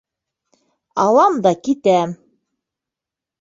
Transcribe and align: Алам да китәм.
Алам 1.03 1.37
да 1.47 1.51
китәм. 1.69 2.17